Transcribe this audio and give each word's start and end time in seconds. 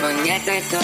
van 0.00 0.24
Jet 0.24 0.46
en 0.46 0.62
Co. 0.70 0.78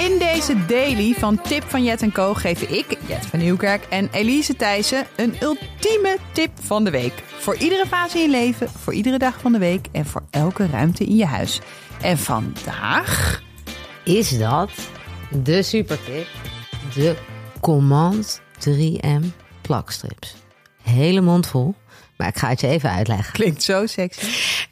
In 0.00 0.18
deze 0.18 0.66
daily 0.66 1.14
van 1.14 1.40
Tip 1.40 1.62
van 1.70 1.84
Jet 1.84 2.12
Co 2.12 2.34
geven 2.34 2.74
ik, 2.74 2.98
Jet 3.06 3.26
van 3.26 3.38
Nieuwkerk 3.38 3.84
en 3.88 4.08
Elise 4.12 4.56
Thijssen 4.56 5.06
een 5.16 5.34
ultieme 5.42 6.16
tip 6.32 6.50
van 6.60 6.84
de 6.84 6.90
week. 6.90 7.12
Voor 7.26 7.56
iedere 7.56 7.86
fase 7.86 8.16
in 8.16 8.22
je 8.22 8.30
leven, 8.30 8.68
voor 8.68 8.92
iedere 8.92 9.18
dag 9.18 9.40
van 9.40 9.52
de 9.52 9.58
week 9.58 9.86
en 9.92 10.06
voor 10.06 10.22
elke 10.30 10.66
ruimte 10.66 11.04
in 11.04 11.16
je 11.16 11.26
huis. 11.26 11.60
En 12.00 12.18
vandaag... 12.18 13.42
is 14.04 14.38
dat 14.38 14.70
de 15.42 15.62
supertip, 15.62 16.26
de 16.94 17.16
Command 17.60 18.40
3M 18.68 19.24
plakstrips. 19.60 20.34
Hele 20.82 21.20
mond 21.20 21.46
vol, 21.46 21.74
maar 22.16 22.28
ik 22.28 22.36
ga 22.36 22.48
het 22.48 22.60
je 22.60 22.66
even 22.66 22.90
uitleggen. 22.90 23.32
Klinkt 23.32 23.62
zo 23.62 23.86
sexy. 23.86 24.26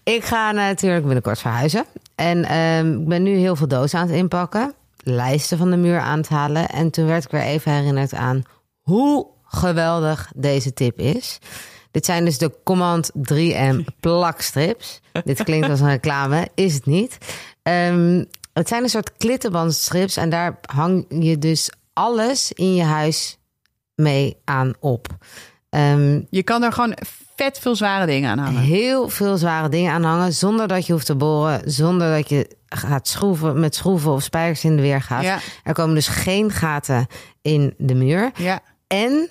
Ik 0.04 0.24
ga 0.24 0.52
natuurlijk 0.52 1.04
binnenkort 1.04 1.40
verhuizen. 1.40 1.84
En 2.20 2.44
ehm, 2.44 3.00
ik 3.00 3.08
ben 3.08 3.22
nu 3.22 3.36
heel 3.36 3.56
veel 3.56 3.68
dozen 3.68 3.98
aan 3.98 4.06
het 4.06 4.16
inpakken. 4.16 4.74
Lijsten 5.02 5.58
van 5.58 5.70
de 5.70 5.76
muur 5.76 5.98
aan 5.98 6.18
het 6.18 6.28
halen. 6.28 6.68
En 6.68 6.90
toen 6.90 7.06
werd 7.06 7.24
ik 7.24 7.30
weer 7.30 7.40
even 7.40 7.72
herinnerd 7.72 8.14
aan 8.14 8.42
hoe 8.80 9.26
geweldig 9.44 10.32
deze 10.36 10.72
tip 10.72 10.98
is. 10.98 11.38
Dit 11.90 12.04
zijn 12.04 12.24
dus 12.24 12.38
de 12.38 12.52
Command 12.64 13.10
3M 13.32 13.84
plakstrips. 14.00 15.00
Dit 15.24 15.42
klinkt 15.42 15.68
als 15.68 15.80
een 15.80 15.88
reclame, 15.88 16.48
is 16.54 16.74
het 16.74 16.86
niet. 16.86 17.18
Ehm, 17.62 18.24
het 18.52 18.68
zijn 18.68 18.82
een 18.82 18.88
soort 18.88 19.16
klittenbandstrips 19.16 20.16
en 20.16 20.30
daar 20.30 20.58
hang 20.74 21.06
je 21.08 21.38
dus 21.38 21.70
alles 21.92 22.52
in 22.52 22.74
je 22.74 22.84
huis 22.84 23.38
mee 23.94 24.36
aan 24.44 24.72
op. 24.80 25.06
Ehm, 25.70 26.20
Je 26.30 26.42
kan 26.42 26.62
er 26.62 26.72
gewoon 26.72 26.96
vet 27.36 27.58
veel 27.58 27.76
zware 27.76 28.06
dingen 28.06 28.30
aan 28.30 28.38
hangen. 28.38 28.60
heel 28.60 29.08
veel 29.08 29.36
zware 29.36 29.68
dingen 29.68 29.92
aan 29.92 30.04
hangen 30.04 30.32
zonder 30.32 30.68
dat 30.68 30.86
je 30.86 30.92
hoeft 30.92 31.06
te 31.06 31.14
boren, 31.14 31.60
zonder 31.64 32.16
dat 32.16 32.28
je 32.28 32.56
gaat 32.68 33.08
schroeven 33.08 33.60
met 33.60 33.74
schroeven 33.74 34.12
of 34.12 34.22
spijkers 34.22 34.64
in 34.64 34.76
de 34.76 34.82
weer 34.82 35.02
gaat. 35.02 35.22
Ja. 35.22 35.38
Er 35.64 35.74
komen 35.74 35.94
dus 35.94 36.08
geen 36.08 36.50
gaten 36.50 37.06
in 37.42 37.74
de 37.78 37.94
muur. 37.94 38.30
Ja. 38.36 38.60
En 38.86 39.28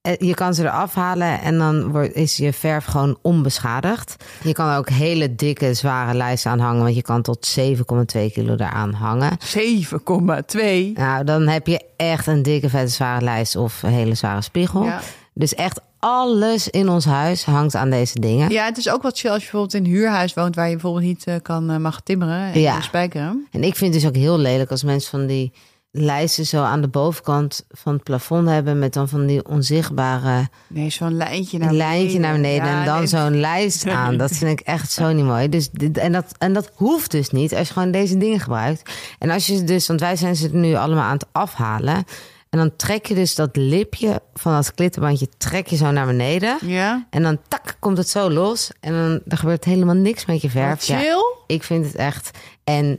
eh, 0.00 0.12
je 0.18 0.34
kan 0.34 0.54
ze 0.54 0.62
eraf 0.62 0.94
halen 0.94 1.40
en 1.40 1.58
dan 1.58 1.90
wordt, 1.90 2.14
is 2.14 2.36
je 2.36 2.52
verf 2.52 2.84
gewoon 2.84 3.18
onbeschadigd. 3.22 4.24
Je 4.42 4.52
kan 4.52 4.68
er 4.68 4.78
ook 4.78 4.88
hele 4.88 5.34
dikke, 5.34 5.74
zware 5.74 6.14
lijsten 6.14 6.50
aan 6.50 6.58
hangen, 6.58 6.82
want 6.82 6.94
je 6.94 7.02
kan 7.02 7.22
tot 7.22 7.58
7,2 7.58 8.32
kilo 8.32 8.52
eraan 8.54 8.92
hangen. 8.92 9.38
7,2. 9.40 10.92
Nou, 10.94 11.24
dan 11.24 11.46
heb 11.48 11.66
je 11.66 11.80
echt 11.96 12.26
een 12.26 12.42
dikke, 12.42 12.68
vette, 12.68 12.92
zware 12.92 13.24
lijst 13.24 13.56
of 13.56 13.82
een 13.82 13.90
hele 13.92 14.14
zware 14.14 14.42
spiegel. 14.42 14.84
Ja. 14.84 15.00
Dus 15.38 15.54
echt 15.54 15.80
alles 15.98 16.68
in 16.68 16.88
ons 16.88 17.04
huis 17.04 17.44
hangt 17.44 17.74
aan 17.74 17.90
deze 17.90 18.20
dingen. 18.20 18.50
Ja, 18.50 18.64
het 18.64 18.76
is 18.78 18.90
ook 18.90 19.02
wat 19.02 19.18
chill 19.18 19.30
als 19.30 19.44
je 19.44 19.50
bijvoorbeeld 19.50 19.74
in 19.74 19.84
een 19.84 19.96
huurhuis 19.98 20.34
woont... 20.34 20.54
waar 20.54 20.66
je 20.66 20.72
bijvoorbeeld 20.72 21.04
niet 21.04 21.24
eh, 21.24 21.34
kan 21.42 21.70
eh, 21.70 21.76
mag 21.76 22.00
timmeren 22.00 22.52
en 22.52 22.60
Ja. 22.60 22.80
spijkeren. 22.80 23.46
En 23.50 23.62
ik 23.64 23.76
vind 23.76 23.94
het 23.94 24.02
dus 24.02 24.10
ook 24.10 24.16
heel 24.16 24.38
lelijk 24.38 24.70
als 24.70 24.82
mensen 24.82 25.10
van 25.10 25.26
die 25.26 25.52
lijsten 25.90 26.46
zo 26.46 26.62
aan 26.62 26.80
de 26.80 26.88
bovenkant 26.88 27.64
van 27.70 27.92
het 27.92 28.02
plafond 28.02 28.48
hebben 28.48 28.78
met 28.78 28.92
dan 28.92 29.08
van 29.08 29.26
die 29.26 29.46
onzichtbare 29.48 30.48
Nee, 30.66 30.90
zo'n 30.90 31.16
lijntje 31.16 31.58
naar 31.58 31.68
beneden. 31.68 31.88
lijntje 31.96 32.18
naar 32.18 32.32
beneden 32.34 32.66
Ja, 32.66 32.78
en 32.80 32.84
dan 32.86 32.98
nee, 32.98 33.06
zo'n 33.06 33.40
lijst 33.40 33.86
aan. 34.00 34.16
Dat 34.16 34.30
vind 34.30 34.60
ik 34.60 34.66
echt 34.66 34.92
zo 34.92 35.12
niet 35.12 35.24
mooi. 35.24 35.48
Dus, 35.48 35.70
dit- 35.70 35.98
en, 35.98 36.12
dat, 36.12 36.34
en 36.38 36.52
dat 36.52 36.70
hoeft 36.74 37.10
dus 37.10 37.30
niet 37.30 37.54
als 37.54 37.66
je 37.68 37.72
gewoon 37.72 37.90
deze 37.90 38.16
dingen 38.16 38.40
gebruikt. 38.40 38.90
En 39.18 39.30
als 39.30 39.46
je 39.46 39.56
ze 39.56 39.64
dus, 39.64 39.86
want 39.86 40.00
wij 40.00 40.16
zijn 40.16 40.36
ze 40.36 40.48
nu 40.52 40.74
allemaal 40.74 41.04
aan 41.04 41.12
het 41.16 41.26
afhalen. 41.32 42.04
En 42.50 42.58
dan 42.58 42.76
trek 42.76 43.06
je 43.06 43.14
dus 43.14 43.34
dat 43.34 43.56
lipje 43.56 44.22
van 44.34 44.52
dat 44.52 44.74
klittenbandje 44.74 45.28
trek 45.38 45.66
je 45.66 45.76
zo 45.76 45.90
naar 45.90 46.06
beneden. 46.06 46.58
Ja, 46.62 47.06
En 47.10 47.22
dan 47.22 47.38
tak 47.48 47.76
komt 47.78 47.96
het 47.98 48.08
zo 48.08 48.30
los. 48.30 48.70
En 48.80 48.92
dan 48.92 49.20
er 49.28 49.36
gebeurt 49.38 49.64
helemaal 49.64 49.94
niks 49.94 50.26
met 50.26 50.40
je 50.42 50.50
verf. 50.50 50.82
Chill. 50.82 51.24
ik 51.46 51.62
vind 51.62 51.86
het 51.86 51.94
echt. 51.94 52.38
En 52.64 52.98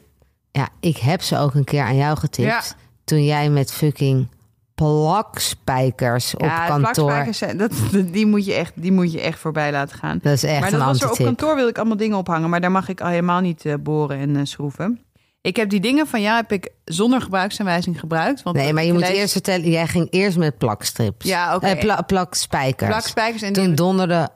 ja, 0.51 0.69
ik 0.79 0.97
heb 0.97 1.21
ze 1.21 1.37
ook 1.37 1.53
een 1.53 1.63
keer 1.63 1.83
aan 1.83 1.95
jou 1.95 2.17
getipt. 2.17 2.47
Ja. 2.47 2.61
Toen 3.03 3.23
jij 3.25 3.49
met 3.49 3.71
fucking 3.71 4.27
plakspijkers 4.75 6.35
op 6.35 6.41
ja, 6.41 6.67
kantoor. 6.67 6.93
plakspijkers 6.93 7.37
zijn- 7.37 7.57
dat, 7.57 7.71
die, 8.13 8.25
moet 8.25 8.45
je 8.45 8.53
echt, 8.53 8.71
die 8.75 8.91
moet 8.91 9.11
je 9.11 9.21
echt 9.21 9.39
voorbij 9.39 9.71
laten 9.71 9.97
gaan. 9.97 10.19
Dat 10.21 10.33
is 10.33 10.43
echt 10.43 10.59
maar 10.59 10.73
een 10.73 10.79
dat 10.79 10.87
was 10.87 11.01
er 11.01 11.09
op 11.11 11.17
kantoor 11.17 11.55
wil 11.55 11.67
ik 11.67 11.77
allemaal 11.77 11.97
dingen 11.97 12.17
ophangen, 12.17 12.49
maar 12.49 12.61
daar 12.61 12.71
mag 12.71 12.89
ik 12.89 13.01
al 13.01 13.07
helemaal 13.07 13.39
niet 13.39 13.65
eh, 13.65 13.73
boren 13.79 14.17
en 14.17 14.35
eh, 14.35 14.41
schroeven. 14.43 14.99
Ik 15.41 15.55
heb 15.55 15.69
die 15.69 15.79
dingen 15.79 16.07
van 16.07 16.21
jou 16.21 16.35
heb 16.35 16.51
ik 16.51 16.69
zonder 16.85 17.21
gebruiksaanwijzing 17.21 17.99
gebruikt. 17.99 18.43
Want 18.43 18.55
Nee, 18.55 18.73
maar 18.73 18.83
je 18.83 18.93
moet 18.93 19.01
lees- 19.01 19.17
eerst 19.17 19.31
vertellen. 19.31 19.69
Jij 19.69 19.87
ging 19.87 20.07
eerst 20.09 20.37
met 20.37 20.57
plakstrips. 20.57 21.25
Ja, 21.25 21.55
oké. 21.55 21.65
Eh, 21.67 21.79
pla- 21.79 22.01
plakspijkers. 22.01 22.89
plakspijkers 22.89 23.41
en 23.41 23.53
Toen 23.53 23.75
donderde 23.75 24.29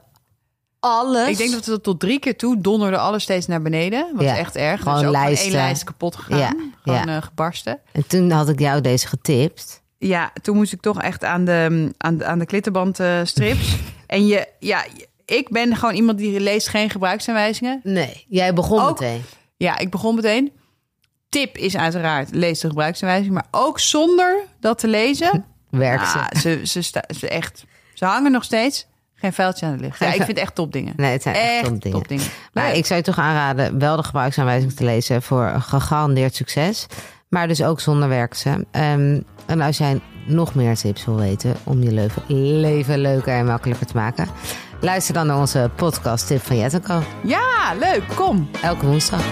alles. 0.80 1.28
ik 1.28 1.36
denk 1.36 1.50
dat 1.52 1.66
we 1.66 1.80
tot 1.80 2.00
drie 2.00 2.18
keer 2.18 2.36
toe 2.36 2.60
donderde 2.60 2.98
alles 2.98 3.22
steeds 3.22 3.46
naar 3.46 3.62
beneden. 3.62 4.06
Wat 4.14 4.24
Ja, 4.24 4.36
echt 4.36 4.56
erg. 4.56 4.82
gewoon 4.82 5.00
dus 5.02 5.10
lijsten. 5.10 5.44
één 5.46 5.54
lijst 5.56 5.84
kapot 5.84 6.16
gegaan. 6.16 6.38
Ja, 6.38 6.52
Gewoon 6.82 7.06
ja. 7.06 7.16
eh, 7.16 7.22
gebarsten. 7.22 7.78
En 7.92 8.06
toen 8.06 8.30
had 8.30 8.48
ik 8.48 8.58
jou 8.58 8.80
deze 8.80 9.06
getipt. 9.06 9.82
Ja, 9.98 10.32
toen 10.42 10.56
moest 10.56 10.72
ik 10.72 10.80
toch 10.80 11.02
echt 11.02 11.24
aan 11.24 11.44
de, 11.44 11.90
aan 11.98 12.16
de, 12.18 12.24
aan 12.24 12.38
de 12.38 12.46
klittenbandstrips. 12.46 13.76
en 14.06 14.26
je, 14.26 14.48
ja, 14.58 14.84
ik 15.24 15.48
ben 15.50 15.76
gewoon 15.76 15.94
iemand 15.94 16.18
die 16.18 16.40
leest 16.40 16.68
geen 16.68 16.90
gebruiksaanwijzingen. 16.90 17.80
Nee, 17.82 18.24
jij 18.28 18.54
begon 18.54 18.80
Ook- 18.80 19.00
meteen. 19.00 19.22
Ja, 19.56 19.78
ik 19.78 19.90
begon 19.90 20.14
meteen. 20.14 20.52
Tip 21.34 21.56
is 21.56 21.76
uiteraard, 21.76 22.28
lees 22.34 22.60
de 22.60 22.68
gebruiksaanwijzing. 22.68 23.34
Maar 23.34 23.46
ook 23.50 23.78
zonder 23.80 24.38
dat 24.60 24.78
te 24.78 24.88
lezen. 24.88 25.44
Werkt 25.70 26.08
ze. 26.08 26.18
Ah, 26.18 26.40
ze, 26.40 26.60
ze, 26.64 26.82
sta- 26.82 27.04
ze, 27.18 27.28
echt, 27.28 27.64
ze 27.94 28.04
hangen 28.04 28.32
nog 28.32 28.44
steeds. 28.44 28.86
Geen 29.14 29.32
vuiltje 29.32 29.66
aan 29.66 29.72
het 29.72 29.80
licht. 29.80 29.98
Ja, 29.98 30.06
ik 30.06 30.12
vind 30.14 30.28
het 30.28 30.38
echt 30.38 30.54
topdingen. 30.54 30.92
Nee, 30.96 31.12
het 31.12 31.22
zijn 31.22 31.34
echt, 31.34 31.70
echt 31.82 31.90
topdingen. 31.92 32.24
Maar 32.52 32.66
Leuk. 32.66 32.76
ik 32.76 32.86
zou 32.86 32.98
je 32.98 33.04
toch 33.04 33.18
aanraden 33.18 33.78
wel 33.78 33.96
de 33.96 34.02
gebruiksaanwijzing 34.02 34.72
te 34.72 34.84
lezen 34.84 35.22
voor 35.22 35.52
gegarandeerd 35.58 36.34
succes. 36.34 36.86
Maar 37.28 37.48
dus 37.48 37.62
ook 37.62 37.80
zonder 37.80 38.08
werken 38.08 38.38
ze. 38.38 38.66
Ehm, 38.70 39.20
en 39.46 39.60
als 39.60 39.78
jij 39.78 40.00
nog 40.26 40.54
meer 40.54 40.76
tips 40.76 41.04
wil 41.04 41.16
weten 41.16 41.56
om 41.64 41.82
je 41.82 41.92
leven, 41.92 42.22
leven 42.60 42.98
leuker 42.98 43.34
en 43.34 43.46
makkelijker 43.46 43.86
te 43.86 43.96
maken, 43.96 44.28
luister 44.80 45.14
dan 45.14 45.26
naar 45.26 45.38
onze 45.38 45.70
podcast 45.76 46.26
Tip 46.26 46.42
van 46.42 46.56
Jet 46.56 46.80
Co. 46.80 47.02
Ja, 47.24 47.74
leuk. 47.80 48.02
Kom. 48.14 48.50
Elke 48.62 48.86
woensdag. 48.86 49.22